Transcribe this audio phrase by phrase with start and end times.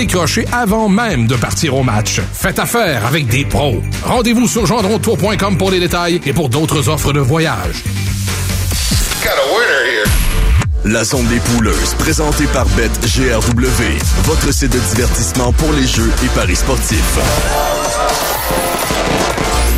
[0.00, 2.22] décrocher avant même de partir au match.
[2.32, 3.82] Faites affaire avec des pros.
[4.02, 7.84] Rendez-vous sur gendrontour.com pour les détails et pour d'autres offres de voyage.
[10.86, 13.82] La zone des pouleuses, présentée par BetGRW,
[14.24, 17.18] votre site de divertissement pour les jeux et paris sportifs.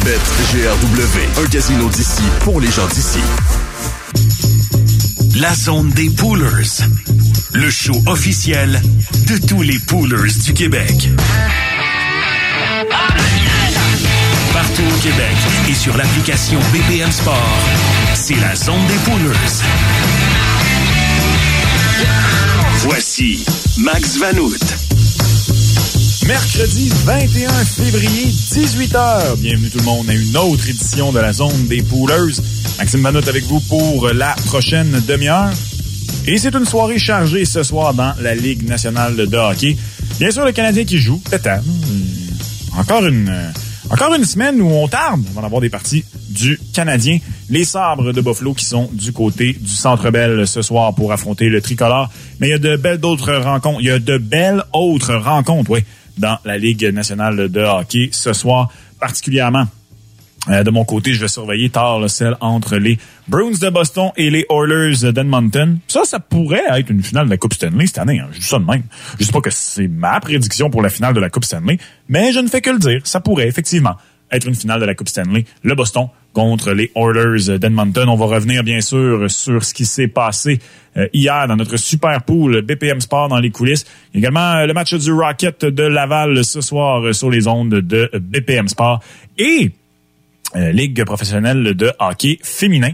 [0.05, 3.19] BetGRW, un casino d'ici pour les gens d'ici.
[5.41, 6.85] La zone des poolers,
[7.55, 8.81] le show officiel
[9.27, 11.09] de tous les poolers du Québec.
[14.53, 15.37] Partout au Québec
[15.69, 17.59] et sur l'application BPM Sport,
[18.15, 19.63] c'est la zone des poolers.
[22.85, 23.45] Voici
[23.79, 24.57] Max Vanout.
[26.27, 29.37] Mercredi 21 février, 18h.
[29.39, 32.41] Bienvenue tout le monde à une autre édition de la zone des poolers.
[32.79, 35.51] Maxime Vanout avec vous pour la prochaine demi-heure.
[36.27, 39.77] Et c'est une soirée chargée ce soir dans la Ligue nationale de hockey.
[40.21, 41.19] Bien sûr, le Canadien qui joue.
[41.19, 41.65] Peut-être.
[42.79, 43.53] Encore une,
[43.91, 47.19] encore une semaine où on tarde avant d'avoir des parties du Canadien.
[47.51, 51.49] Les sabres de Buffalo qui sont du côté du Centre Bell ce soir pour affronter
[51.49, 52.09] le tricolore.
[52.39, 53.81] Mais il y a de belles d'autres rencontres.
[53.81, 55.81] Il y a de belles autres rencontres, oui,
[56.19, 58.69] dans la Ligue nationale de hockey ce soir,
[59.01, 59.67] particulièrement.
[60.49, 62.99] Euh, de mon côté, je vais surveiller tard le celle entre les
[63.29, 65.79] Bruins de Boston et les Oilers d'Edmonton.
[65.87, 68.19] Ça, ça pourrait être une finale de la Coupe Stanley cette année.
[68.19, 68.29] Hein.
[68.33, 68.83] Je dis ça de même.
[69.21, 72.33] Je dis pas que c'est ma prédiction pour la finale de la Coupe Stanley, mais
[72.33, 73.01] je ne fais que le dire.
[73.05, 73.97] Ça pourrait effectivement
[74.33, 75.45] être une finale de la Coupe Stanley.
[75.63, 78.09] Le Boston contre les Oilers d'Edmonton.
[78.09, 80.59] On va revenir bien sûr sur ce qui s'est passé
[80.97, 83.85] euh, hier dans notre super pool BPM Sport dans les coulisses.
[84.15, 88.67] Également euh, le match du Rocket de Laval ce soir sur les ondes de BPM
[88.69, 89.01] Sport
[89.39, 89.71] et
[90.55, 92.93] Ligue professionnelle de hockey féminin.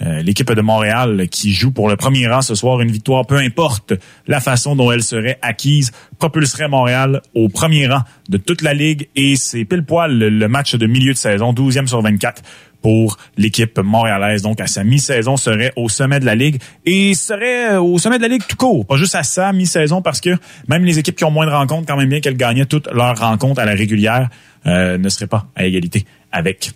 [0.00, 3.92] l'équipe de Montréal qui joue pour le premier rang ce soir une victoire, peu importe
[4.26, 9.08] la façon dont elle serait acquise, propulserait Montréal au premier rang de toute la ligue
[9.14, 12.42] et c'est pile poil le match de milieu de saison, 12e sur 24
[12.82, 14.42] pour l'équipe montréalaise.
[14.42, 18.18] Donc, à sa mi-saison, serait au sommet de la Ligue et serait euh, au sommet
[18.18, 18.86] de la Ligue tout court.
[18.86, 20.30] Pas juste à sa mi-saison parce que
[20.68, 23.18] même les équipes qui ont moins de rencontres, quand même bien qu'elles gagnaient toutes leurs
[23.18, 24.28] rencontres à la régulière,
[24.66, 26.72] euh, ne seraient pas à égalité avec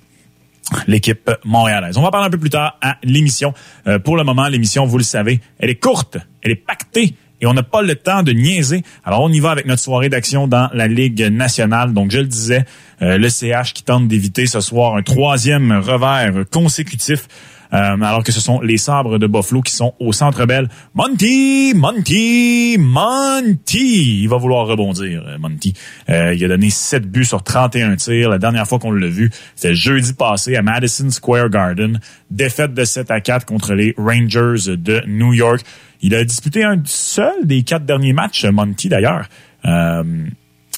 [0.86, 1.96] l'équipe montréalaise.
[1.98, 3.52] On va parler un peu plus tard à l'émission.
[3.86, 7.46] Euh, pour le moment, l'émission, vous le savez, elle est courte, elle est pactée et
[7.46, 8.82] on n'a pas le temps de niaiser.
[9.04, 11.92] Alors, on y va avec notre soirée d'action dans la Ligue nationale.
[11.92, 12.64] Donc, je le disais,
[13.02, 17.28] euh, le CH qui tente d'éviter ce soir un troisième revers consécutif.
[17.74, 20.68] Euh, alors que ce sont les sabres de Buffalo qui sont au centre belle.
[20.94, 24.22] Monty, Monty, Monty.
[24.22, 25.74] Il va vouloir rebondir, euh, Monty.
[26.08, 28.28] il a donné 7 buts sur 31 tirs.
[28.28, 32.00] La dernière fois qu'on l'a vu, c'était jeudi passé à Madison Square Garden.
[32.30, 35.62] Défaite de 7 à 4 contre les Rangers de New York.
[36.00, 39.26] Il a disputé un seul des quatre derniers matchs, Monty d'ailleurs.
[39.64, 40.02] Euh,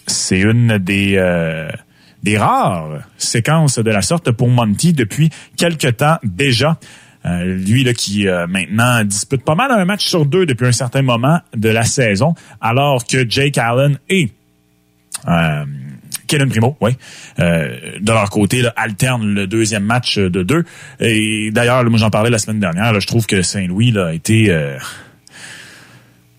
[0.06, 1.68] c'est une des euh,
[2.22, 6.78] des rares séquences de la sorte pour Monty depuis quelque temps déjà.
[7.24, 11.02] Euh, lui là qui maintenant dispute pas mal un match sur deux depuis un certain
[11.02, 14.30] moment de la saison, alors que Jake Allen et
[16.28, 16.92] Kellen Primo, oui,
[17.38, 20.64] de leur côté, là, alterne le deuxième match de deux.
[21.00, 24.52] Et d'ailleurs, moi j'en parlais la semaine dernière, je trouve que Saint-Louis a été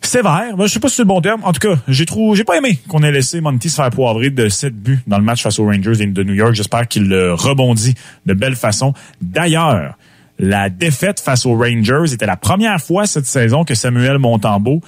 [0.08, 0.56] sévère.
[0.60, 1.42] je sais pas si c'est le bon terme.
[1.44, 4.30] En tout cas, j'ai trop, j'ai pas aimé qu'on ait laissé Monty se faire poivrer
[4.30, 6.54] de 7 buts dans le match face aux Rangers de New York.
[6.54, 7.96] J'espère qu'il rebondit
[8.26, 8.94] de belle façon.
[9.22, 9.98] D'ailleurs,
[10.40, 14.82] la défaite face aux Rangers était la première fois cette saison que Samuel Montembeau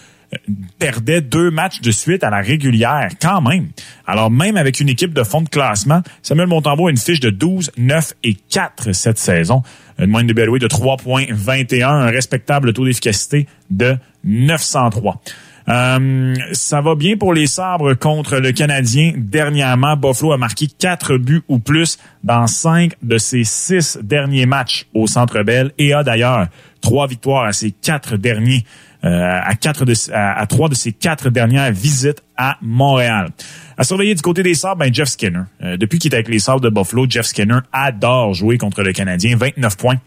[0.78, 3.68] perdait deux matchs de suite à la régulière, quand même.
[4.06, 7.30] Alors, même avec une équipe de fond de classement, Samuel Montembeau a une fiche de
[7.30, 9.64] 12, 9 et 4 cette saison.
[9.98, 15.22] Une moyenne de Bedouin de 3,21, un respectable taux d'efficacité de 903.
[15.70, 19.14] Euh, ça va bien pour les sabres contre le Canadien.
[19.16, 24.88] Dernièrement, Buffalo a marqué quatre buts ou plus dans cinq de ses six derniers matchs
[24.96, 26.48] au Centre Bell et a d'ailleurs
[26.82, 28.66] trois victoires à ses quatre derniers
[29.06, 33.30] euh, à trois de ses quatre dernières visites à Montréal.
[33.78, 35.44] À surveiller du côté des Sabres, ben Jeff Skinner.
[35.64, 38.92] Euh, depuis qu'il est avec les Sabres de Buffalo, Jeff Skinner adore jouer contre le
[38.92, 39.38] Canadien.
[39.38, 39.98] 29 points.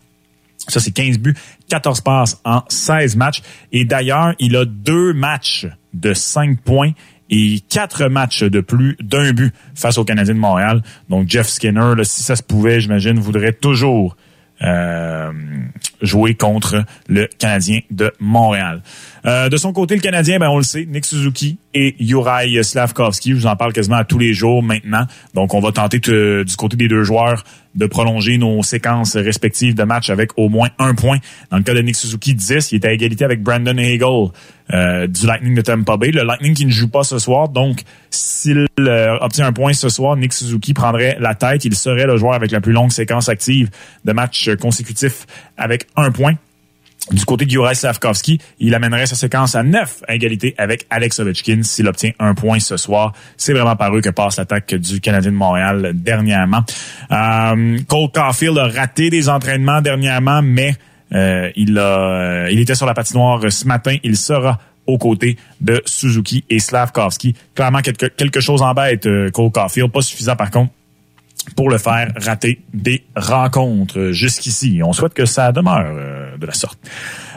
[0.68, 1.34] Ça, c'est 15 buts,
[1.70, 3.42] 14 passes en 16 matchs.
[3.72, 6.92] Et d'ailleurs, il a deux matchs de 5 points
[7.30, 10.82] et quatre matchs de plus d'un but face au Canadien de Montréal.
[11.08, 14.16] Donc, Jeff Skinner, si ça se pouvait, j'imagine, voudrait toujours
[14.62, 15.32] euh,
[16.00, 18.82] jouer contre le Canadien de Montréal.
[19.24, 23.30] Euh, de son côté, le Canadien, ben on le sait, Nick Suzuki et Juraj Slavkovski.
[23.30, 25.06] Je vous en parle quasiment à tous les jours maintenant.
[25.34, 27.44] Donc, on va tenter du côté des deux joueurs
[27.74, 31.18] de prolonger nos séquences respectives de match avec au moins un point.
[31.50, 32.72] Dans le cas de Nick Suzuki, 10.
[32.72, 34.28] Il est à égalité avec Brandon Hagel
[34.72, 36.10] euh, du Lightning de Tampa Bay.
[36.10, 37.48] Le Lightning qui ne joue pas ce soir.
[37.48, 41.64] Donc, s'il euh, obtient un point ce soir, Nick Suzuki prendrait la tête.
[41.64, 43.70] Il serait le joueur avec la plus longue séquence active
[44.04, 45.26] de matchs consécutifs
[45.56, 46.34] avec un point.
[47.10, 51.18] Du côté de Juraj Slavkovski, il amènerait sa séquence à 9 à égalité avec Alex
[51.18, 53.12] Ovechkin s'il obtient un point ce soir.
[53.36, 56.64] C'est vraiment par eux que passe l'attaque du Canadien de Montréal dernièrement.
[57.10, 60.76] Euh, Cole Caulfield a raté des entraînements dernièrement, mais
[61.14, 63.96] euh, il, a, il était sur la patinoire ce matin.
[64.02, 67.34] Il sera aux côtés de Suzuki et Slavkovski.
[67.54, 69.92] Clairement, quelque, quelque chose en bête, euh, Cole Caulfield.
[69.92, 70.72] Pas suffisant, par contre,
[71.56, 74.80] pour le faire rater des rencontres jusqu'ici.
[74.84, 76.78] On souhaite que ça demeure euh, de la sorte.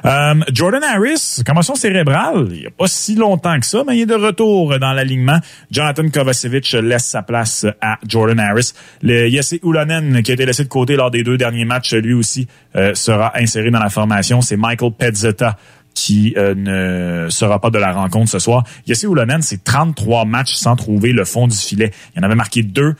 [0.06, 4.02] Euh, Jordan Harris, commotion cérébrale, il n'y a pas si longtemps que ça, mais il
[4.02, 5.40] est de retour dans l'alignement.
[5.72, 8.74] Jonathan Kovacevic laisse sa place à Jordan Harris.
[9.02, 12.13] Le Jesse Ulonen, qui a été laissé de côté lors des deux derniers matchs, lui
[12.13, 14.42] aussi euh, sera inséré dans la formation.
[14.42, 15.57] C'est Michael Pezzetta
[15.96, 18.66] qui euh, ne sera pas de la rencontre ce soir.
[18.86, 21.92] Yossi Ulonen, c'est 33 matchs sans trouver le fond du filet.
[22.16, 22.96] Il en avait marqué deux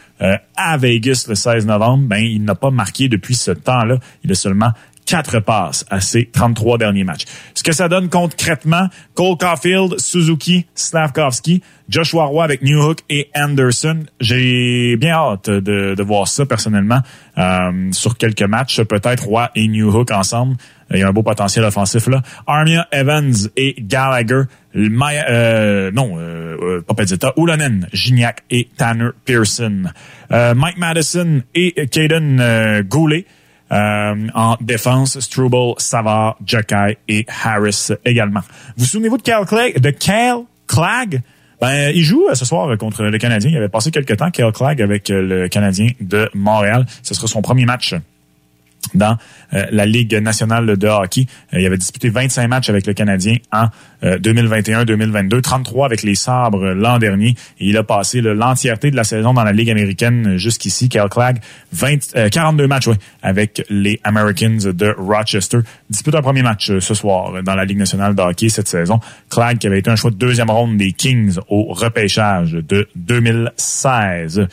[0.56, 2.08] à Vegas le 16 novembre.
[2.08, 3.98] Ben, il n'a pas marqué depuis ce temps-là.
[4.24, 4.72] Il a seulement
[5.06, 7.26] quatre passes à ses 33 derniers matchs.
[7.54, 14.04] Ce que ça donne concrètement, Cole Caulfield, Suzuki, Slavkovski, Joshua Roy avec Newhook et Anderson.
[14.20, 17.02] J'ai bien hâte de, de, voir ça personnellement
[17.38, 20.58] euh, sur quelques matchs, peut-être Roy et Newhook ensemble.
[20.92, 22.22] Il y a un beau potentiel offensif là.
[22.46, 24.44] Armia Evans et Gallagher.
[24.76, 29.84] euh, non, euh, euh pas Pedita, Ulonen, Gignac et Tanner Pearson.
[30.32, 33.26] Euh, Mike Madison et Caden Goulet.
[33.72, 38.42] En défense, Struble, Savard, Jacky et Harris également.
[38.78, 39.80] Vous souvenez-vous de Cal Clegg?
[39.80, 41.22] De Clegg?
[41.62, 43.50] Ben, il joue ce soir contre le Canadien.
[43.50, 46.86] Il avait passé quelques temps, Cal Clegg, avec le Canadien de Montréal.
[47.02, 47.96] Ce sera son premier match
[48.94, 49.18] dans
[49.54, 51.26] euh, la Ligue nationale de hockey.
[51.54, 53.68] Euh, il avait disputé 25 matchs avec le Canadien en
[54.04, 57.36] 2021-2022, euh, 33 avec les Sabres l'an dernier.
[57.60, 60.90] Il a passé l'entièreté de la saison dans la Ligue américaine jusqu'ici.
[60.90, 61.38] Cal Clegg,
[61.72, 65.60] 20, 42 matchs ouais, avec les Americans de Rochester.
[65.90, 69.00] Dispute un premier match ce soir dans la Ligue nationale de hockey cette saison.
[69.30, 74.48] Clegg qui avait été un choix de deuxième ronde des Kings au repêchage de 2016.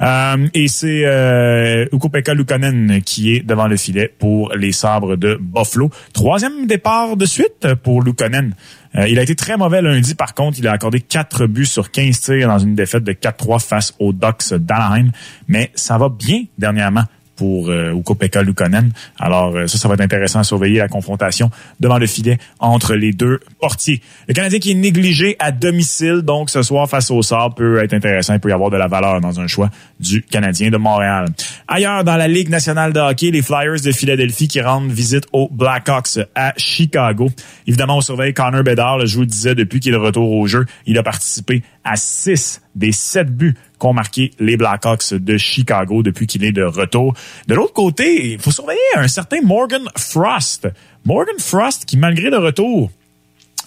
[0.00, 5.38] Euh, et c'est euh, Ukopeka Lukanen qui est devant le filet pour les sabres de
[5.40, 5.90] Buffalo.
[6.12, 8.54] Troisième départ de suite pour Lukanen.
[8.96, 10.58] Euh, il a été très mauvais lundi, par contre.
[10.58, 14.12] Il a accordé 4 buts sur 15 tirs dans une défaite de 4-3 face aux
[14.12, 15.10] Ducks d'Anaheim.
[15.46, 17.04] Mais ça va bien dernièrement
[17.38, 18.90] pour euh, Ukopeka Lukonen.
[19.18, 21.50] Alors euh, ça, ça va être intéressant à surveiller la confrontation
[21.80, 24.02] devant le filet entre les deux portiers.
[24.26, 27.94] Le Canadien qui est négligé à domicile, donc ce soir face au sort peut être
[27.94, 28.34] intéressant.
[28.34, 29.70] Il peut y avoir de la valeur dans un choix
[30.00, 31.26] du Canadien de Montréal.
[31.68, 35.48] Ailleurs, dans la Ligue nationale de hockey, les Flyers de Philadelphie qui rendent visite aux
[35.50, 37.30] Blackhawks à Chicago.
[37.66, 39.06] Évidemment, on surveille Connor Bedard.
[39.06, 41.96] Je vous le disais, depuis qu'il est de retour au jeu, il a participé à
[41.96, 47.14] six des sept buts qu'ont marqué les Blackhawks de Chicago depuis qu'il est de retour.
[47.46, 50.68] De l'autre côté, il faut surveiller un certain Morgan Frost.
[51.04, 52.90] Morgan Frost qui, malgré le retour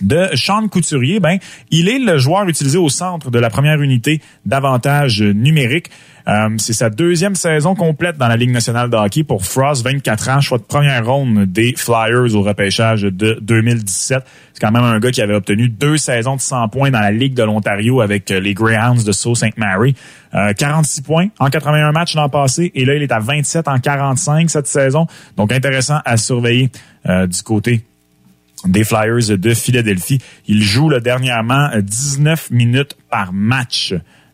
[0.02, 1.38] de Sean Couturier, ben,
[1.70, 5.90] il est le joueur utilisé au centre de la première unité d'avantage numérique.
[6.28, 10.30] Euh, c'est sa deuxième saison complète dans la Ligue nationale de hockey pour Frost, 24
[10.30, 14.24] ans, choix de première ronde des Flyers au repêchage de 2017.
[14.54, 17.12] C'est quand même un gars qui avait obtenu deux saisons de 100 points dans la
[17.12, 19.58] Ligue de l'Ontario avec euh, les Greyhounds de Sault Ste.
[19.58, 19.96] Mary.
[20.32, 23.80] 46 euh, points en 81 matchs l'an passé et là, il est à 27 en
[23.80, 25.06] 45 cette saison.
[25.36, 26.70] Donc, intéressant à surveiller
[27.06, 27.84] du côté
[28.66, 30.20] des Flyers de Philadelphie.
[30.48, 33.94] Il joue le dernièrement 19 minutes par match.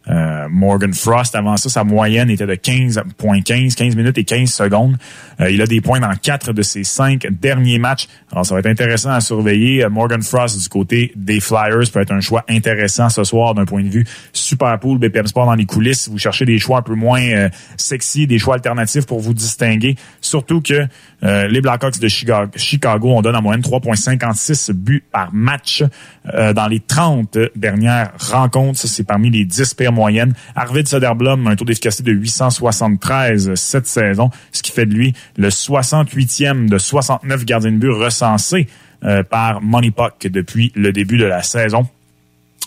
[0.09, 4.97] Euh, Morgan Frost, avant ça, sa moyenne était de 15.15, 15 minutes et 15 secondes.
[5.41, 8.07] Euh, il a des points dans quatre de ses cinq derniers matchs.
[8.31, 9.83] Alors, ça va être intéressant à surveiller.
[9.83, 13.65] Euh, Morgan Frost du côté des Flyers peut être un choix intéressant ce soir d'un
[13.65, 16.09] point de vue super pool BPM Sport dans les coulisses.
[16.09, 19.95] Vous cherchez des choix un peu moins sexy, des choix alternatifs pour vous distinguer.
[20.21, 20.87] Surtout que
[21.21, 25.83] les Blackhawks de Chicago, Chicago, on donne en moyenne 3.56 buts par match
[26.25, 28.79] dans les 30 dernières rencontres.
[28.79, 30.33] Ça, c'est parmi les 10 pires moyenne.
[30.55, 35.13] Arvid Soderblom a un taux d'efficacité de 873 cette saison, ce qui fait de lui
[35.37, 38.67] le 68e de 69 gardiens de but recensés
[39.03, 41.87] euh, par Money Puck depuis le début de la saison.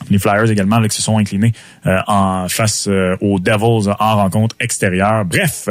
[0.09, 1.53] Les Flyers également qui se sont inclinés
[1.87, 5.25] euh, en face euh, aux Devils en rencontre extérieure.
[5.25, 5.69] Bref,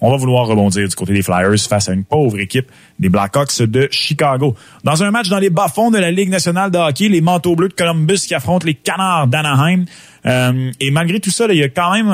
[0.00, 3.62] on va vouloir rebondir du côté des Flyers face à une pauvre équipe des Blackhawks
[3.62, 4.54] de Chicago.
[4.84, 7.68] Dans un match dans les bas-fonds de la Ligue nationale de hockey, les Manteaux bleus
[7.68, 9.84] de Columbus qui affrontent les Canards d'Anaheim.
[10.26, 12.08] Euh, et malgré tout ça, il y a quand même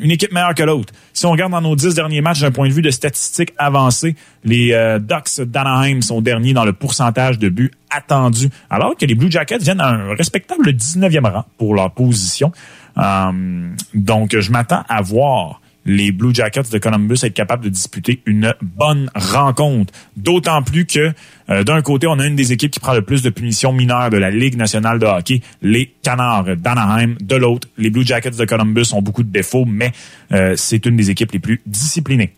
[0.00, 0.92] une équipe meilleure que l'autre.
[1.12, 4.14] Si on regarde dans nos dix derniers matchs d'un point de vue de statistiques avancées,
[4.44, 9.14] les euh, Ducks d'Anaheim sont derniers dans le pourcentage de buts attendus, alors que les
[9.14, 12.52] Blue Jackets viennent à un respectable 19e rang pour leur position.
[12.98, 18.22] Euh, donc, je m'attends à voir les Blue Jackets de Columbus être capables de disputer
[18.26, 19.92] une bonne rencontre.
[20.16, 21.12] D'autant plus que
[21.50, 24.10] euh, d'un côté, on a une des équipes qui prend le plus de punitions mineures
[24.10, 27.16] de la Ligue nationale de hockey, les Canards d'Anaheim.
[27.20, 29.92] De l'autre, les Blue Jackets de Columbus ont beaucoup de défauts, mais
[30.32, 32.32] euh, c'est une des équipes les plus disciplinées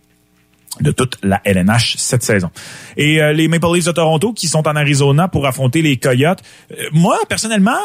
[0.81, 2.49] de toute la LNH cette saison.
[2.97, 6.43] Et euh, les Maple Leafs de Toronto qui sont en Arizona pour affronter les Coyotes.
[6.91, 7.79] moi, personnellement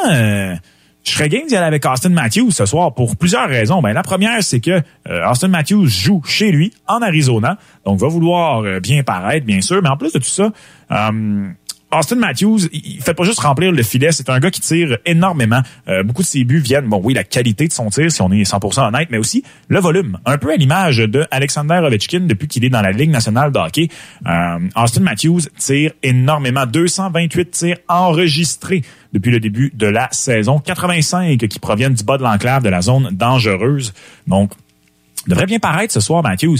[1.10, 3.82] je serais game d'y aller avec Austin Matthews ce soir pour plusieurs raisons.
[3.82, 8.06] Ben, la première, c'est que euh, Austin Matthews joue chez lui, en Arizona, donc va
[8.06, 10.52] vouloir euh, bien paraître, bien sûr, mais en plus de tout ça,
[10.92, 11.48] euh,
[11.92, 15.60] Austin Matthews, il fait pas juste remplir le filet, c'est un gars qui tire énormément.
[15.88, 18.30] Euh, beaucoup de ses buts viennent, bon oui, la qualité de son tir, si on
[18.30, 20.18] est 100% honnête, mais aussi le volume.
[20.24, 23.58] Un peu à l'image de Alexander Ovechkin depuis qu'il est dans la Ligue nationale de
[23.58, 23.88] hockey.
[24.26, 28.82] Euh, Austin Matthews tire énormément, 228 tirs enregistrés
[29.12, 32.82] depuis le début de la saison, 85 qui proviennent du bas de l'enclave de la
[32.82, 33.92] zone dangereuse.
[34.28, 34.52] Donc,
[35.26, 36.56] devrait bien paraître ce soir, Matthews.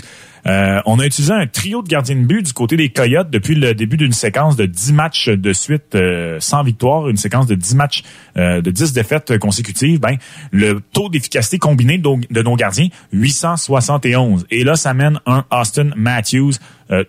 [0.47, 3.55] Euh, on a utilisé un trio de gardiens de but du côté des Coyotes depuis
[3.55, 7.55] le début d'une séquence de 10 matchs de suite euh, sans victoire, une séquence de
[7.55, 8.03] 10 matchs
[8.37, 10.01] euh, de 10 défaites consécutives.
[10.01, 10.17] Ben,
[10.51, 14.47] le taux d'efficacité combiné de, nos gardiens, 871.
[14.51, 16.53] Et là, ça mène un Austin Matthews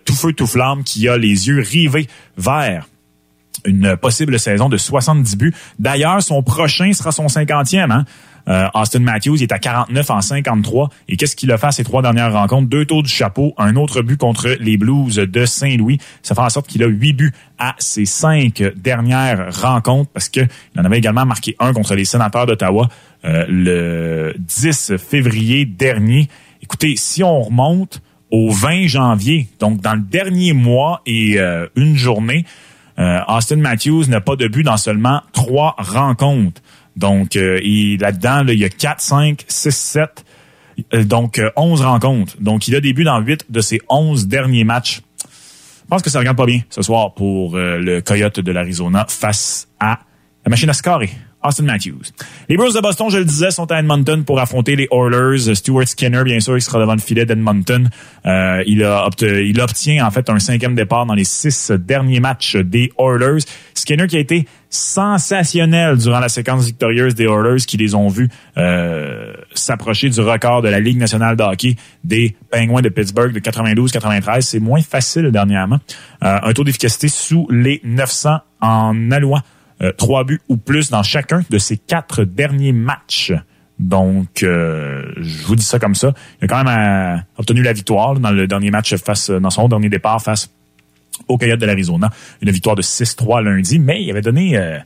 [0.04, 2.06] tout feu, tout flamme, qui a les yeux rivés
[2.36, 2.86] vers
[3.64, 5.54] une possible saison de 70 buts.
[5.78, 7.90] D'ailleurs, son prochain sera son 50e.
[7.90, 8.04] Hein?
[8.48, 10.90] Euh, Austin Matthews est à 49 en 53.
[11.08, 12.68] Et qu'est-ce qu'il a fait à ses trois dernières rencontres?
[12.68, 15.98] Deux tours du chapeau, un autre but contre les Blues de Saint-Louis.
[16.22, 20.48] Ça fait en sorte qu'il a huit buts à ses cinq dernières rencontres parce qu'il
[20.78, 22.88] en avait également marqué un contre les sénateurs d'Ottawa
[23.24, 26.28] euh, le 10 février dernier.
[26.62, 31.96] Écoutez, si on remonte au 20 janvier, donc dans le dernier mois et euh, une
[31.96, 32.44] journée,
[33.26, 36.62] Austin Matthews n'a pas de but dans seulement trois rencontres.
[36.96, 37.60] Donc, euh,
[37.98, 40.24] là-dedans, il y a 4, 5, 6, 7,
[41.04, 42.36] donc 11 euh, rencontres.
[42.40, 45.00] Donc, il a des buts dans 8 de ses 11 derniers matchs.
[45.20, 49.06] Je pense que ça regarde pas bien ce soir pour euh, le Coyote de l'Arizona
[49.08, 50.00] face à
[50.44, 51.10] la machine à scorer.
[51.42, 52.12] Austin Matthews.
[52.48, 55.54] Les Bruins de Boston, je le disais, sont à Edmonton pour affronter les Oilers.
[55.54, 57.88] Stuart Skinner, bien sûr, il sera devant le filet d'Edmonton.
[58.26, 58.86] Euh, il,
[59.22, 63.44] il obtient en fait un cinquième départ dans les six derniers matchs des Oilers.
[63.74, 68.30] Skinner qui a été sensationnel durant la séquence victorieuse des Oilers qui les ont vus
[68.56, 73.40] euh, s'approcher du record de la Ligue nationale de hockey des Penguins de Pittsburgh de
[73.40, 74.40] 92-93.
[74.40, 75.78] C'est moins facile dernièrement.
[76.24, 79.42] Euh, un taux d'efficacité sous les 900 en allouant
[79.96, 83.32] trois buts ou plus dans chacun de ses quatre derniers matchs.
[83.78, 86.14] Donc, euh, je vous dis ça comme ça.
[86.40, 89.68] Il a quand même euh, obtenu la victoire dans le dernier match face, dans son
[89.68, 90.50] dernier départ face
[91.26, 92.10] au Coyote de l'Arizona.
[92.40, 94.80] Une victoire de 6-3 lundi, mais il avait donné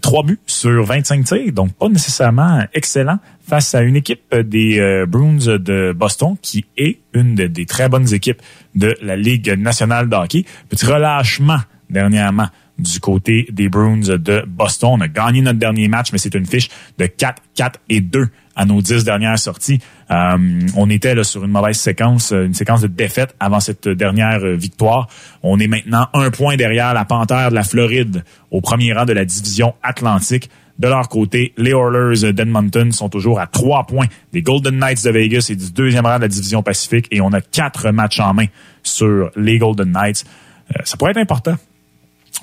[0.00, 5.58] trois buts sur 25 tirs, donc pas nécessairement excellent face à une équipe des Bruins
[5.58, 8.40] de Boston qui est une des très bonnes équipes
[8.74, 10.44] de la Ligue nationale de hockey.
[10.68, 11.58] Petit relâchement
[11.90, 14.90] dernièrement du côté des Bruins de Boston.
[14.94, 16.68] On a gagné notre dernier match, mais c'est une fiche
[16.98, 19.80] de 4, 4 et 2 à nos dix dernières sorties.
[20.10, 24.40] Euh, on était là sur une mauvaise séquence, une séquence de défaites avant cette dernière
[24.56, 25.08] victoire.
[25.42, 29.12] On est maintenant un point derrière la Panthère de la Floride au premier rang de
[29.12, 30.50] la division Atlantique.
[30.78, 35.10] De leur côté, les Oilers d'Edmonton sont toujours à trois points des Golden Knights de
[35.10, 38.34] Vegas et du deuxième rang de la division Pacifique et on a quatre matchs en
[38.34, 38.46] main
[38.84, 40.24] sur les Golden Knights.
[40.70, 41.56] Euh, ça pourrait être important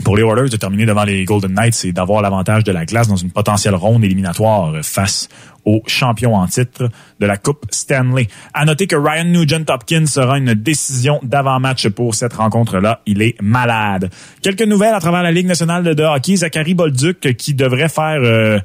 [0.03, 3.07] pour les Oilers de terminer devant les Golden Knights, c'est d'avoir l'avantage de la glace
[3.07, 5.29] dans une potentielle ronde éliminatoire face
[5.63, 6.89] aux champions en titre
[7.19, 8.27] de la Coupe Stanley.
[8.53, 13.01] À noter que Ryan Nugent-Hopkins sera une décision d'avant-match pour cette rencontre-là.
[13.05, 14.11] Il est malade.
[14.41, 16.35] Quelques nouvelles à travers la Ligue nationale de hockey.
[16.35, 18.19] Zachary Bolduc qui devrait faire...
[18.21, 18.59] Euh,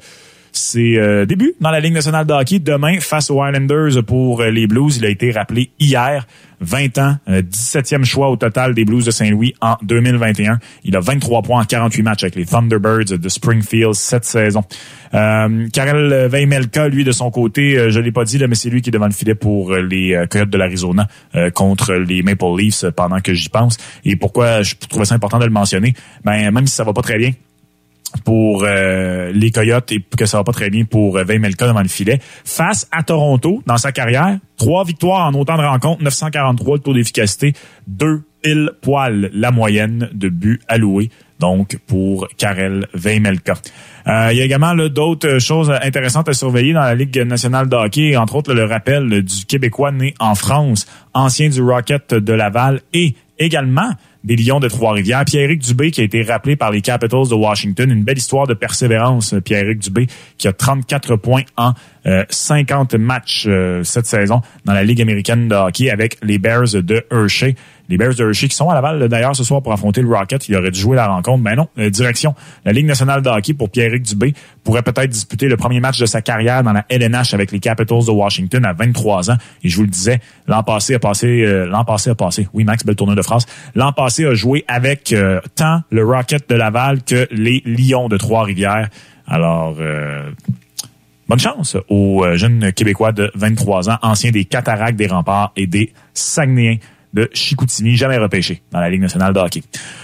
[0.51, 4.67] ses euh, débuts dans la Ligue nationale de hockey demain face aux Islanders pour les
[4.67, 4.97] Blues.
[4.97, 6.25] Il a été rappelé hier.
[6.61, 10.59] 20 ans, 17e euh, choix au total des Blues de Saint-Louis en 2021.
[10.83, 14.63] Il a 23 points en 48 matchs avec les Thunderbirds de Springfield cette saison.
[15.13, 18.69] Euh, Karel Veimelka, lui, de son côté, euh, je l'ai pas dit, là, mais c'est
[18.69, 21.07] lui qui est devant le filet pour les Coyotes de l'Arizona
[21.55, 23.77] contre les Maple Leafs pendant que j'y pense.
[24.05, 25.93] Et pourquoi je trouvais ça important de le mentionner?
[26.23, 27.31] Ben, même si ça va pas très bien,
[28.25, 31.81] pour euh, les Coyotes et que ça va pas très bien pour euh, Veimelka devant
[31.81, 32.19] le filet.
[32.43, 36.93] Face à Toronto, dans sa carrière, trois victoires en autant de rencontres, 943 le taux
[36.93, 37.53] d'efficacité,
[37.87, 41.09] deux pile poil la moyenne de buts alloués
[41.41, 43.55] donc pour Karel Veimelka.
[44.07, 47.75] Euh, il y a également d'autres choses intéressantes à surveiller dans la Ligue nationale de
[47.75, 52.81] hockey, entre autres le rappel du Québécois né en France, ancien du Rocket de Laval
[52.93, 53.89] et également
[54.23, 55.25] des Lions de Trois-Rivières.
[55.25, 57.89] Pierre-Éric Dubé qui a été rappelé par les Capitals de Washington.
[57.89, 61.73] Une belle histoire de persévérance, Pierre-Éric Dubé, qui a 34 points en
[62.29, 66.73] 50 euh, matchs euh, cette saison dans la Ligue américaine de hockey avec les Bears
[66.73, 67.55] de Hershey.
[67.91, 70.47] Les Bears de Hershey qui sont à Laval d'ailleurs ce soir pour affronter le Rocket.
[70.47, 71.43] Il aurait dû jouer la rencontre.
[71.43, 72.33] Mais non, euh, direction
[72.65, 74.33] la Ligue nationale de hockey pour Pierre-Éric Dubé
[74.63, 78.05] pourrait peut-être disputer le premier match de sa carrière dans la LNH avec les Capitals
[78.05, 79.37] de Washington à 23 ans.
[79.63, 82.47] Et je vous le disais, l'an passé a passé, l'an passé a passé.
[82.53, 83.45] Oui, Max, belle tournée de France.
[83.75, 85.13] L'an passé a joué avec
[85.55, 88.89] tant le Rocket de Laval que les Lions de Trois-Rivières.
[89.27, 89.75] Alors,
[91.31, 95.65] Bonne chance aux euh, jeunes Québécois de 23 ans, anciens des Cataractes, des Remparts et
[95.65, 96.79] des Saguenayens
[97.13, 99.63] de Chicoutimi, jamais repêchés dans la Ligue nationale de hockey.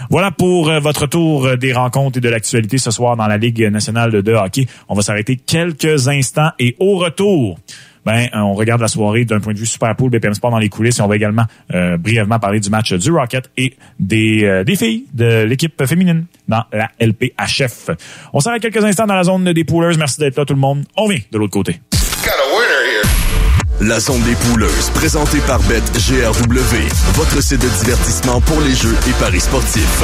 [0.09, 3.37] Voilà pour euh, votre tour euh, des rencontres et de l'actualité ce soir dans la
[3.37, 4.67] Ligue nationale de hockey.
[4.89, 7.59] On va s'arrêter quelques instants et au retour,
[8.07, 10.69] ben, on regarde la soirée d'un point de vue super pool BPM Sport dans les
[10.69, 14.63] coulisses et on va également euh, brièvement parler du match du Rocket et des, euh,
[14.63, 17.89] des filles de l'équipe féminine dans la LPHF.
[18.31, 19.97] On s'arrête quelques instants dans la zone des poolers.
[19.97, 20.85] Merci d'être là tout le monde.
[20.95, 21.81] On vient de l'autre côté.
[23.79, 26.77] La zone des poolers, présentée par BetGRW,
[27.13, 30.01] votre site de divertissement pour les jeux et paris sportifs.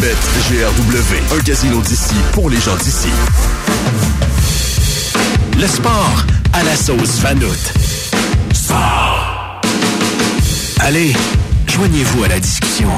[0.00, 3.08] BetGRW, un casino d'ici pour les gens d'ici.
[5.58, 7.72] Le sport à la sauce Vanout.
[8.52, 9.60] Sport!
[10.78, 11.12] Allez,
[11.66, 12.90] joignez-vous à la discussion.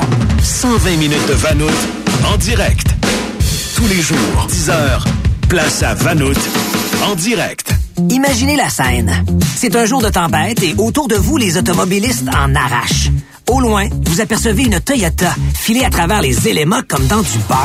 [0.43, 1.71] 120 minutes de Vanout
[2.31, 2.87] en direct.
[3.77, 5.05] Tous les jours, 10 heures,
[5.49, 6.39] place à Vanout
[7.11, 7.73] en direct.
[8.09, 9.12] Imaginez la scène.
[9.57, 13.11] C'est un jour de tempête et autour de vous, les automobilistes en arrachent.
[13.49, 17.59] Au loin, vous apercevez une Toyota filée à travers les éléments comme dans du beurre.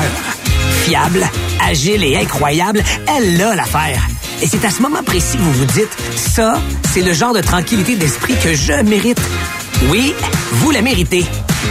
[0.84, 1.26] Fiable,
[1.68, 4.08] agile et incroyable, elle a l'affaire.
[4.42, 6.60] Et c'est à ce moment précis que vous vous dites, ça,
[6.94, 9.22] c'est le genre de tranquillité d'esprit que je mérite.
[9.90, 10.14] Oui,
[10.52, 11.24] vous la méritez.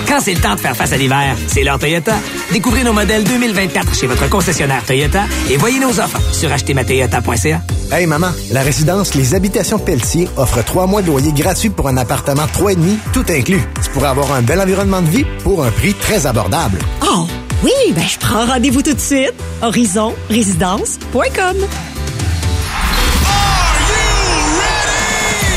[0.06, 2.14] Quand c'est le temps de faire face à l'hiver, c'est l'heure Toyota.
[2.52, 7.62] Découvrez nos modèles 2024 chez votre concessionnaire Toyota et voyez nos offres sur achetermatoyota.ca.
[7.92, 11.97] Hey maman, la résidence Les Habitations Pelletier offre trois mois de loyer gratuit pour un
[11.97, 12.76] appartement 3,5,
[13.12, 13.62] tout inclus.
[13.82, 16.78] Tu pourrais avoir un bel environnement de vie pour un prix très abordable.
[17.02, 17.26] Oh,
[17.62, 19.34] oui, ben je prends rendez-vous tout de suite.
[19.62, 21.56] Horizonrésidence.com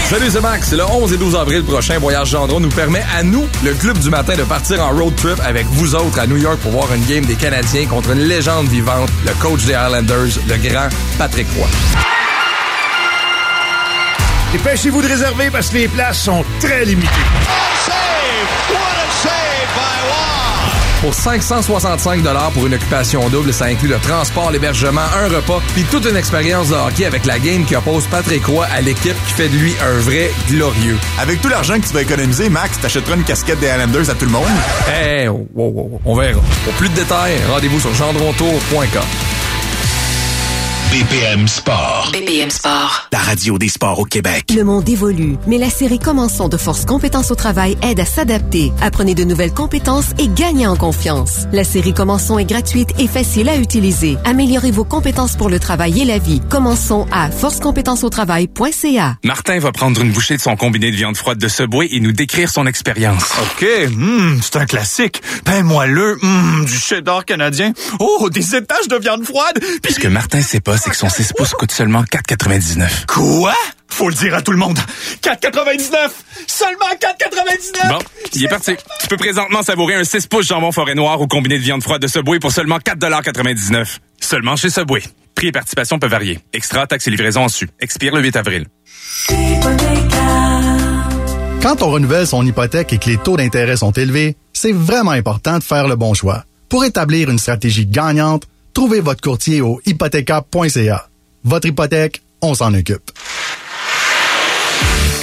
[0.10, 0.72] Salut, c'est Max.
[0.72, 4.10] Le 11 et 12 avril prochain, Voyage Gendron nous permet à nous, le club du
[4.10, 7.04] matin, de partir en road trip avec vous autres à New York pour voir une
[7.06, 11.68] game des Canadiens contre une légende vivante, le coach des Islanders, le grand Patrick Roy.
[14.54, 17.10] Dépêchez-vous de réserver parce que les places sont très limitées.
[21.02, 26.06] Pour 565 pour une occupation double, ça inclut le transport, l'hébergement, un repas, puis toute
[26.06, 29.48] une expérience de hockey avec la game qui oppose Patrick Roy à l'équipe qui fait
[29.48, 30.98] de lui un vrai glorieux.
[31.20, 34.26] Avec tout l'argent que tu vas économiser, Max, t'achèteras une casquette des Islanders à tout
[34.26, 34.48] le monde?
[34.92, 36.42] Eh, on verra.
[36.64, 39.47] Pour plus de détails, rendez-vous sur gendrontour.com.
[40.90, 42.12] BPM Sport.
[42.14, 43.10] BPM Sport.
[43.12, 44.46] La radio des sports au Québec.
[44.56, 48.72] Le monde évolue, mais la série Commençons de Force Compétences au travail aide à s'adapter.
[48.82, 51.46] Apprenez de nouvelles compétences et gagnez en confiance.
[51.52, 54.18] La série Commençons est gratuite et facile à utiliser.
[54.24, 56.42] Améliorez vos compétences pour le travail et la vie.
[56.50, 59.18] Commençons à forcecompétenceautravail.ca.
[59.26, 62.14] Martin va prendre une bouchée de son combiné de viande froide de Subway et nous
[62.14, 63.34] décrire son expérience.
[63.42, 65.22] OK, hmm, c'est un classique.
[65.44, 67.74] Pain moelleux, hmm, du cheddar canadien.
[68.00, 69.60] Oh, des étages de viande froide.
[69.84, 69.94] Puis...
[69.94, 73.06] Ce que Martin sait pas, c'est que son 6 pouces coûte seulement 4,99.
[73.08, 73.54] Quoi?
[73.90, 74.78] Faut le dire à tout le monde.
[75.22, 76.10] 4,99!
[76.46, 77.90] Seulement 4,99!
[77.90, 78.00] Bon,
[78.34, 78.76] il est parti.
[79.02, 82.02] Tu peux présentement savourer un 6 pouces jambon forêt noir au combiné de viande froide
[82.02, 85.02] de Subway pour seulement 4,99 Seulement chez Subway.
[85.36, 86.40] Prix et participation peuvent varier.
[86.54, 87.70] Extra, taxes et livraison en su.
[87.80, 88.66] Expire le 8 avril.
[91.62, 95.60] Quand on renouvelle son hypothèque et que les taux d'intérêt sont élevés, c'est vraiment important
[95.60, 96.44] de faire le bon choix.
[96.70, 101.10] Pour établir une stratégie gagnante, Trouvez votre courtier au hypothéca.ca.
[101.44, 103.10] Votre hypothèque, on s'en occupe.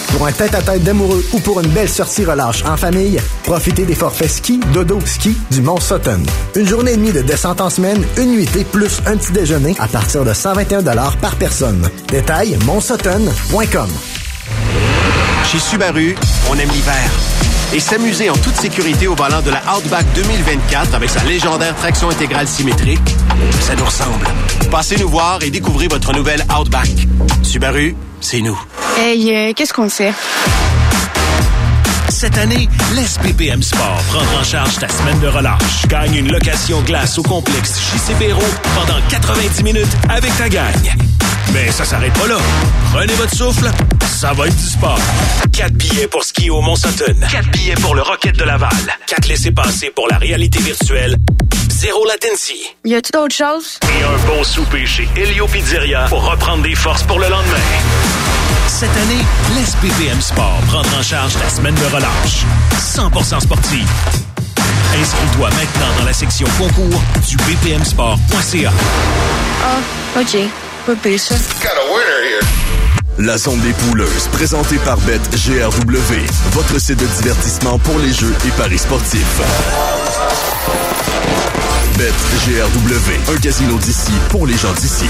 [0.08, 4.28] Pour un tête-à-tête d'amoureux ou pour une belle sortie relâche en famille, profitez des forfaits
[4.28, 6.20] ski, dodo, ski du Mont Sutton.
[6.56, 9.86] Une journée et demie de descente en semaine, une nuitée plus un petit déjeuner à
[9.86, 10.82] partir de 121
[11.20, 11.88] par personne.
[12.08, 13.88] Détail, montsutton.com.
[15.44, 16.16] Chez Subaru,
[16.50, 21.10] on aime l'hiver et s'amuser en toute sécurité au volant de la Outback 2024 avec
[21.10, 23.00] sa légendaire traction intégrale symétrique,
[23.60, 24.26] ça nous ressemble.
[24.70, 26.90] Passez nous voir et découvrez votre nouvelle Outback.
[27.42, 28.58] Subaru, c'est nous.
[28.98, 30.12] Hey, euh, qu'est-ce qu'on fait?
[32.08, 35.86] Cette année, laisse BPM Sport prendre en charge ta semaine de relâche.
[35.88, 38.42] Gagne une location glace au complexe chez Cibéro
[38.74, 41.13] pendant 90 minutes avec ta gagne.
[41.54, 42.36] Mais ça s'arrête pas là.
[42.92, 43.70] Prenez votre souffle,
[44.06, 44.98] ça va être du sport.
[45.52, 47.14] 4 billets pour skier au Mont Sutton.
[47.30, 48.70] 4 billets pour le Rocket de Laval.
[49.06, 51.16] 4 laissés passer pour la réalité virtuelle.
[51.70, 52.58] Zéro latency.
[52.84, 53.78] Y a-tu d'autres choses?
[53.82, 57.64] Et un bon souper chez Helio Pizzeria pour reprendre des forces pour le lendemain.
[58.66, 59.22] Cette année,
[59.56, 62.44] laisse BPM Sport prendre en charge ta semaine de relâche.
[62.80, 63.88] 100% sportive.
[65.00, 68.72] Inscris-toi maintenant dans la section concours du bpmsport.ca.
[69.64, 70.36] Ah, OK.
[70.86, 70.92] Pas.
[73.18, 76.12] La zone des pouleuses, présentée par BetGRW,
[76.52, 79.40] votre site de divertissement pour les jeux et paris sportifs.
[81.96, 85.06] BetGRW, un casino d'ici pour les gens d'ici.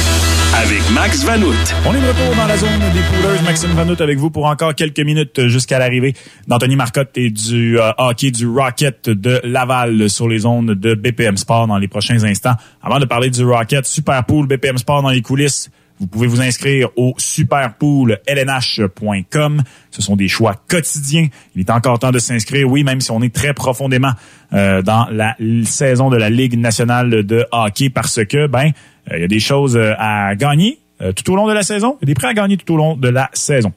[0.62, 1.52] avec Max Vanout.
[1.84, 3.42] On est de retour dans la zone des Poolers.
[3.44, 6.14] Maxime Vanout avec vous pour encore quelques minutes jusqu'à l'arrivée
[6.46, 11.36] d'Anthony Marcotte et du euh, hockey du Rocket de Laval sur les zones de BPM
[11.36, 12.54] Sport dans les prochains instants.
[12.82, 15.70] Avant de parler du Rocket, Super Pool BPM Sport dans les coulisses.
[16.00, 19.62] Vous pouvez vous inscrire au superpoollnh.com.
[19.90, 21.28] Ce sont des choix quotidiens.
[21.54, 24.12] Il est encore temps de s'inscrire, oui, même si on est très profondément
[24.54, 28.70] euh, dans la saison de la Ligue nationale de hockey parce que, ben,
[29.10, 30.78] euh, il y a des choses euh, à gagner
[31.16, 31.96] tout au long de la saison.
[32.02, 33.72] Il y a des prêts à gagner tout au long de la saison.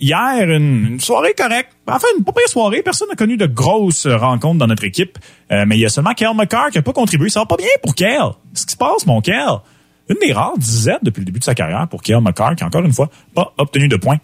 [0.00, 1.70] hier, une, soirée correcte.
[1.86, 2.82] Enfin, une pas pire soirée.
[2.82, 5.16] Personne n'a connu de grosses rencontres dans notre équipe.
[5.48, 7.28] mais il y a seulement Kel McCarr qui n'a pas contribué.
[7.28, 8.18] Ça va pas bien pour Kel.
[8.52, 9.60] Qu'est-ce qui se passe, mon Kel?
[10.08, 12.84] Une des rares dizaines depuis le début de sa carrière pour Kyle McCarr, qui encore
[12.84, 14.18] une fois pas obtenu de points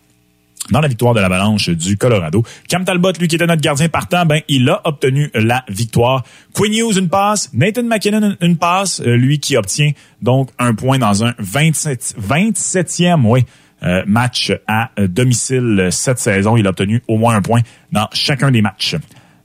[0.70, 2.44] dans la victoire de l'Avalanche du Colorado.
[2.68, 6.22] Cam Talbot, lui qui était notre gardien partant, ben il a obtenu la victoire.
[6.54, 9.90] Quinn Hughes une passe, Nathan McKinnon une passe, euh, lui qui obtient
[10.20, 13.44] donc un point dans un 27 27e, oui,
[13.82, 16.56] euh, match à domicile cette saison.
[16.56, 18.96] Il a obtenu au moins un point dans chacun des matchs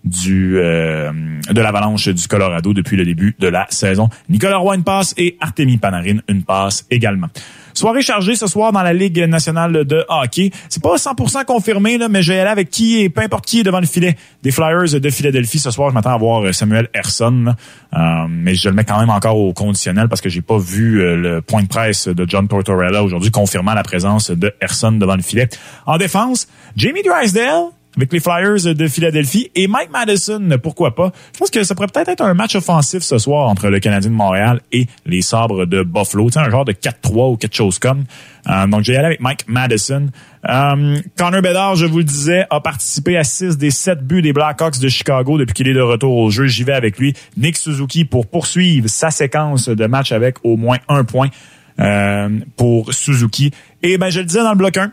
[0.08, 1.12] du euh,
[1.50, 4.10] de l'Avalanche du Colorado depuis le début de la saison.
[4.30, 7.28] Nicolas Roy une passe et Artemi Panarin une passe également.
[7.78, 10.50] Soirée chargée ce soir dans la Ligue nationale de hockey.
[10.67, 13.60] C'est pas 100% confirmé, là, mais je vais aller avec qui et peu importe qui
[13.60, 15.60] est devant le filet des Flyers de Philadelphie.
[15.60, 17.54] Ce soir, je m'attends à voir Samuel Herson,
[17.93, 21.02] euh, mais je le mets quand même encore au conditionnel parce que j'ai pas vu
[21.02, 25.15] euh, le point de presse de John Tortorella aujourd'hui confirmant la présence de Herson devant
[25.15, 25.48] le filet.
[25.86, 27.65] En défense, Jamie Drysdale,
[27.97, 31.12] avec les Flyers de Philadelphie et Mike Madison, pourquoi pas?
[31.33, 34.12] Je pense que ça pourrait peut-être être un match offensif ce soir entre le Canadien
[34.12, 36.29] de Montréal et les Sabres de Buffalo.
[36.29, 38.03] Tu un genre de 4-3 ou quelque chose comme.
[38.47, 40.07] Euh, donc, j'ai allé avec Mike Madison.
[40.47, 44.31] Euh, Connor Bedard, je vous le disais, a participé à 6 des 7 buts des
[44.31, 46.45] Blackhawks de Chicago depuis qu'il est de retour au jeu.
[46.45, 47.13] J'y vais avec lui.
[47.36, 51.29] Nick Suzuki pour poursuivre sa séquence de match avec au moins un point
[51.79, 53.51] euh, pour Suzuki.
[53.83, 54.91] Et ben, je le disais dans le bloc 1,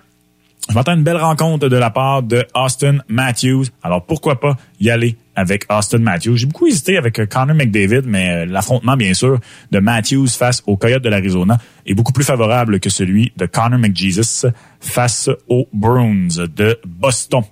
[0.69, 3.67] je m'attends une belle rencontre de la part de Austin Matthews.
[3.83, 6.37] Alors pourquoi pas y aller avec Austin Matthews?
[6.37, 9.39] J'ai beaucoup hésité avec euh, Connor McDavid, mais euh, l'affrontement, bien sûr,
[9.71, 13.79] de Matthews face aux Coyotes de l'Arizona est beaucoup plus favorable que celui de Connor
[13.79, 14.47] McJesus
[14.81, 17.43] face aux Bruins de Boston.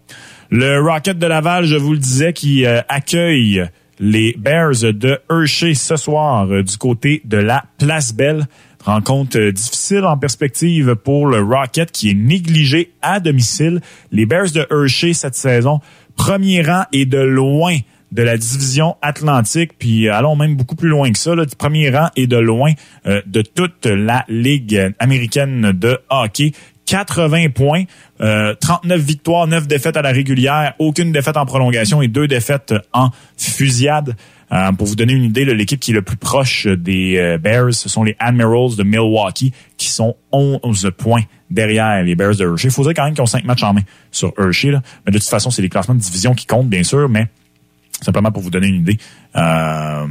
[0.50, 3.66] Le Rocket de Laval, je vous le disais, qui euh, accueille
[4.00, 8.46] les Bears de Hershey ce soir du côté de la Place Belle.
[8.84, 13.80] Rencontre euh, difficile en perspective pour le Rocket qui est négligé à domicile.
[14.10, 15.80] Les Bears de Hershey cette saison,
[16.16, 17.76] premier rang et de loin
[18.10, 21.90] de la division Atlantique, puis euh, allons même beaucoup plus loin que ça, là, premier
[21.90, 22.72] rang et de loin
[23.06, 26.52] euh, de toute la Ligue américaine de hockey.
[26.84, 27.84] 80 points,
[28.18, 33.10] 39 victoires, 9 défaites à la régulière, aucune défaite en prolongation et deux défaites en
[33.38, 34.16] fusillade.
[34.52, 37.72] Euh, pour vous donner une idée, l'équipe qui est le plus proche des euh, Bears,
[37.72, 42.68] ce sont les Admirals de Milwaukee, qui sont 11 points derrière les Bears de Hershey.
[42.68, 44.72] Il faut dire quand même qu'ils ont 5 matchs en main sur Hershey.
[45.06, 47.28] Mais de toute façon, c'est les classements de division qui comptent, bien sûr, mais
[48.02, 48.98] simplement pour vous donner une idée,
[49.36, 50.06] euh,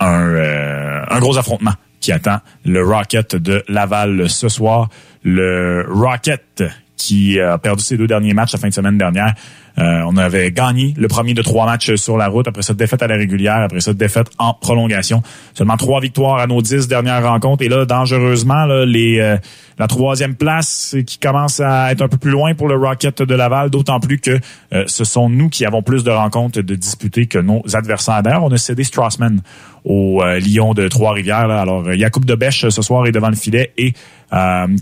[0.00, 4.88] un gros affrontement qui attend le Rocket de Laval ce soir.
[5.22, 6.64] Le Rocket
[6.98, 9.34] qui a perdu ses deux derniers matchs la fin de semaine dernière.
[9.78, 13.02] Euh, on avait gagné le premier de trois matchs sur la route, après cette défaite
[13.02, 15.22] à la régulière, après cette défaite en prolongation.
[15.54, 17.62] Seulement trois victoires à nos dix dernières rencontres.
[17.62, 19.36] Et là, dangereusement, là, les, euh,
[19.78, 23.34] la troisième place qui commence à être un peu plus loin pour le Rocket de
[23.34, 24.40] Laval, d'autant plus que
[24.72, 28.22] euh, ce sont nous qui avons plus de rencontres de disputer que nos adversaires.
[28.24, 29.42] D'ailleurs, on a cédé Strassman
[29.84, 31.50] au Lyon de Trois-Rivières.
[31.50, 33.94] Alors, Yacoub de Bèche ce soir est devant le filet et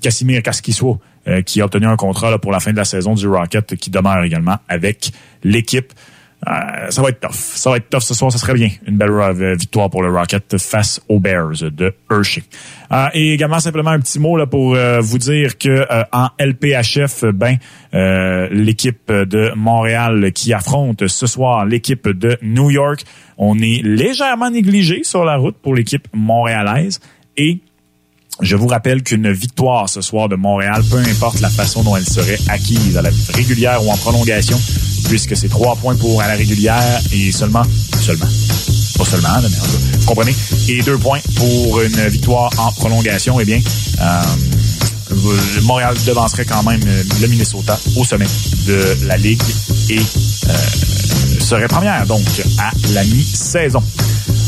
[0.00, 3.14] Casimir Casquisso euh, qui a obtenu un contrat là, pour la fin de la saison
[3.14, 5.10] du Rocket, qui demeure également avec
[5.42, 5.92] l'équipe.
[6.46, 7.32] Euh, ça va être tough.
[7.32, 8.30] Ça va être tough ce soir.
[8.30, 12.44] Ça serait bien une belle euh, victoire pour le Rocket face aux Bears de Hershey.
[13.12, 17.56] et également simplement un petit mot là pour vous dire que en LPHF, ben
[18.52, 23.02] l'équipe de Montréal qui affronte ce soir l'équipe de New York,
[23.36, 27.00] on est légèrement négligé sur la route pour l'équipe montréalaise
[27.36, 27.60] et
[28.40, 32.06] je vous rappelle qu'une victoire ce soir de Montréal, peu importe la façon dont elle
[32.06, 34.60] serait acquise, à la régulière ou en prolongation,
[35.08, 37.62] puisque c'est trois points pour à la régulière et seulement,
[38.00, 38.26] seulement,
[38.98, 40.34] pas seulement, mais vous comprenez,
[40.68, 43.60] et deux points pour une victoire en prolongation, eh bien,
[44.00, 44.22] euh,
[45.62, 46.80] Montréal devancerait quand même
[47.20, 48.26] le Minnesota au sommet
[48.66, 49.42] de la Ligue
[49.88, 52.24] et euh, serait première donc
[52.58, 53.82] à la mi-saison.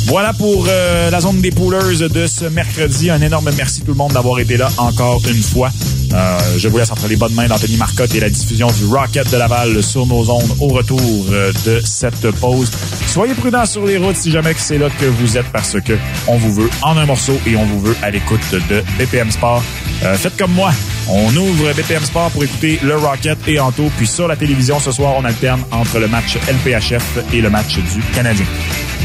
[0.08, 3.10] Voilà pour euh, la zone des poolers de ce mercredi.
[3.10, 5.70] Un énorme merci tout le monde d'avoir été là encore une fois.
[6.14, 9.30] Euh, je vous laisse entre les bonnes mains d'Anthony Marcotte et la diffusion du Rocket
[9.30, 12.70] de Laval sur nos ondes au retour euh, de cette pause.
[13.06, 15.92] Soyez prudents sur les routes si jamais c'est là que vous êtes parce que
[16.26, 18.40] on vous veut en un morceau et on vous veut à l'écoute
[18.70, 19.62] de BPM Sport.
[20.16, 20.72] faites comme moi.
[21.08, 23.90] On ouvre BPM Sport pour écouter le Rocket et Anto.
[23.96, 27.78] Puis sur la télévision ce soir, on alterne entre le match LPHF et le match
[27.78, 28.46] du Canadien.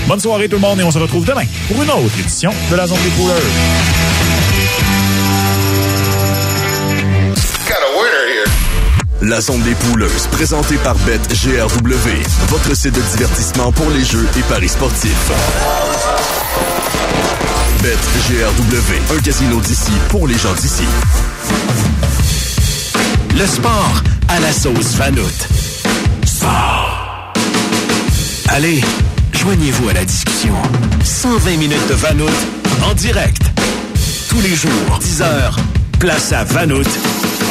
[0.07, 2.75] Bonne soirée tout le monde et on se retrouve demain pour une autre édition de
[2.75, 3.37] la Zone des Pouleurs.
[9.21, 12.09] La zone des pouleuses, présentée par BetGRW,
[12.49, 15.31] votre site de divertissement pour les jeux et paris sportifs.
[17.83, 20.83] BetGRW, un casino d'ici pour les gens d'ici.
[23.37, 25.47] Le sport à la sauce Vanout.
[26.25, 27.33] Sport.
[28.47, 28.81] Allez,
[29.43, 30.53] Joignez-vous à la discussion.
[31.03, 32.29] 120 minutes de Vanout
[32.89, 33.41] en direct.
[34.29, 35.57] Tous les jours, 10 heures.
[35.99, 36.87] Place à Vanout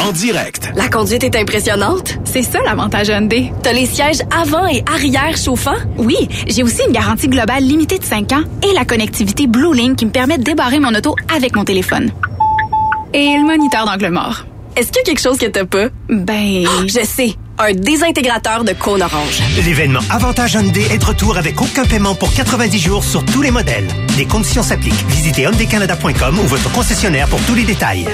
[0.02, 0.70] en direct.
[0.74, 2.18] La conduite est impressionnante.
[2.24, 3.52] C'est ça l'avantage Hyundai.
[3.62, 5.76] T'as les sièges avant et arrière chauffants?
[5.96, 9.96] Oui, j'ai aussi une garantie globale limitée de 5 ans et la connectivité Blue Link
[9.96, 12.10] qui me permet de débarrer mon auto avec mon téléphone.
[13.14, 14.44] Et le moniteur d'angle mort.
[14.74, 15.88] Est-ce qu'il y a quelque chose que t'as pas?
[16.08, 16.64] Ben...
[16.66, 19.40] Oh, je sais un désintégrateur de cône orange.
[19.64, 23.50] L'événement Avantage Hyundai est de retour avec aucun paiement pour 90 jours sur tous les
[23.50, 23.86] modèles.
[24.16, 25.06] Les conditions s'appliquent.
[25.08, 28.06] Visitez hyundaicanada.com ou votre concessionnaire pour tous les détails.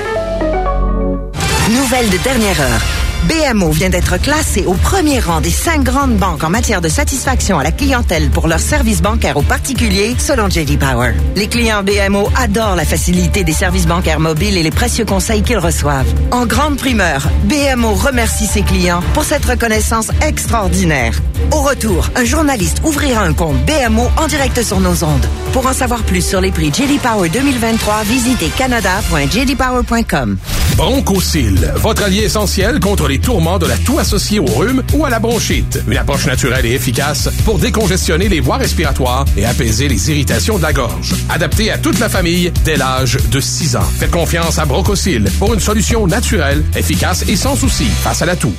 [1.69, 3.08] Nouvelle de dernière heure.
[3.25, 7.59] BMO vient d'être classé au premier rang des cinq grandes banques en matière de satisfaction
[7.59, 11.15] à la clientèle pour leurs services bancaires aux particuliers, selon JD Power.
[11.35, 15.59] Les clients BMO adorent la facilité des services bancaires mobiles et les précieux conseils qu'ils
[15.59, 16.13] reçoivent.
[16.31, 21.21] En grande primeur, BMO remercie ses clients pour cette reconnaissance extraordinaire.
[21.53, 25.27] Au retour, un journaliste ouvrira un compte BMO en direct sur nos ondes.
[25.53, 30.37] Pour en savoir plus sur les prix JD Power 2023, visitez canada.jdpower.com.
[30.77, 35.11] Bronchocil, votre allié essentiel contre les tourments de la toux associée au rhume ou à
[35.11, 35.81] la bronchite.
[35.89, 40.63] Une approche naturelle et efficace pour décongestionner les voies respiratoires et apaiser les irritations de
[40.63, 41.15] la gorge.
[41.29, 43.83] Adapté à toute la famille dès l'âge de 6 ans.
[43.83, 48.37] Faites confiance à Bronchocil pour une solution naturelle, efficace et sans souci face à la
[48.37, 48.53] toux.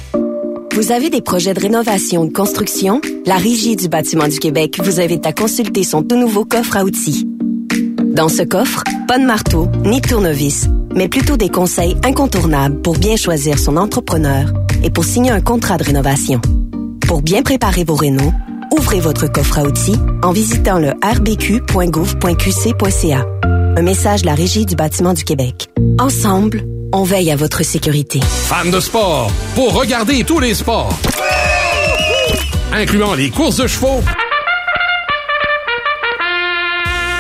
[0.75, 3.01] Vous avez des projets de rénovation ou de construction?
[3.25, 6.83] La Régie du bâtiment du Québec vous invite à consulter son tout nouveau coffre à
[6.83, 7.27] outils.
[8.03, 12.97] Dans ce coffre, pas de marteau ni de tournevis, mais plutôt des conseils incontournables pour
[12.97, 14.51] bien choisir son entrepreneur
[14.83, 16.41] et pour signer un contrat de rénovation.
[17.07, 18.33] Pour bien préparer vos rénaux,
[18.71, 23.25] ouvrez votre coffre à outils en visitant le rbq.gouv.qc.ca.
[23.43, 25.69] Un message de la Régie du bâtiment du Québec.
[25.99, 28.19] Ensemble, on veille à votre sécurité.
[28.21, 30.93] Fans de sport, pour regarder tous les sports,
[32.73, 34.01] incluant les courses de chevaux,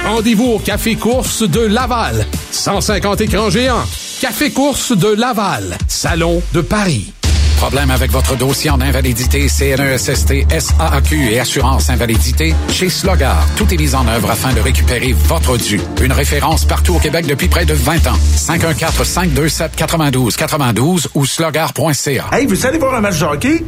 [0.09, 2.25] rendez-vous au Café Course de Laval.
[2.51, 3.83] 150 écrans géants.
[4.21, 5.77] Café Course de Laval.
[5.87, 7.13] Salon de Paris.
[7.57, 12.55] Problème avec votre dossier en invalidité CNESST, SAAQ et assurance invalidité?
[12.71, 15.79] Chez Slogar, tout est mis en œuvre afin de récupérer votre dû.
[16.01, 18.17] Une référence partout au Québec depuis près de 20 ans.
[18.37, 22.25] 514-527-92-92 92 ou slogar.ca.
[22.31, 23.63] Hey, vous allez voir un match de hockey?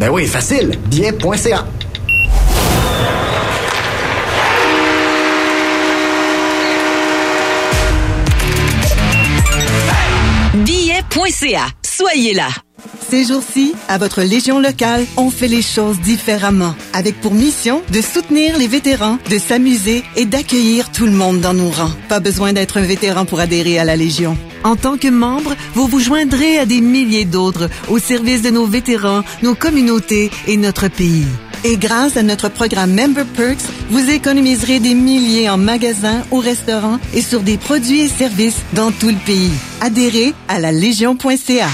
[0.00, 0.78] Ben oui, facile.
[0.86, 1.64] Bien.ca.
[11.16, 11.68] Billet.ca.
[11.82, 12.48] Soyez là.
[13.08, 18.02] Ces jours-ci, à votre Légion locale, on fait les choses différemment, avec pour mission de
[18.02, 21.92] soutenir les vétérans, de s'amuser et d'accueillir tout le monde dans nos rangs.
[22.08, 24.36] Pas besoin d'être un vétéran pour adhérer à la Légion.
[24.62, 28.66] En tant que membre, vous vous joindrez à des milliers d'autres au service de nos
[28.66, 31.26] vétérans, nos communautés et notre pays.
[31.68, 37.00] Et grâce à notre programme Member Perks, vous économiserez des milliers en magasins, au restaurants
[37.12, 39.50] et sur des produits et services dans tout le pays.
[39.80, 41.66] Adhérez à la Légion.ca.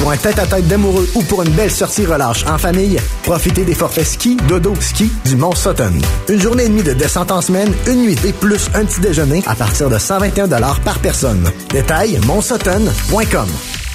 [0.00, 4.06] Pour un tête-à-tête d'amoureux ou pour une belle sortie relâche en famille, profitez des forfaits
[4.08, 5.92] ski, dodo, ski du Mont Sutton.
[6.28, 9.54] Une journée et demie de descente en semaine, une nuitée plus un petit déjeuner à
[9.54, 10.48] partir de 121
[10.84, 11.48] par personne.
[11.70, 13.48] Détail, montsutton.com.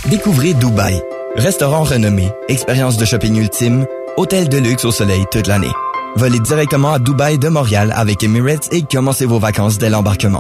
[0.06, 1.02] Découvrez Dubaï.
[1.36, 3.86] Restaurant renommé, expérience de shopping ultime,
[4.18, 5.72] hôtel de luxe au soleil toute l'année.
[6.16, 10.38] Volez directement à Dubaï de Montréal avec Emirates et commencez vos vacances dès l'embarquement.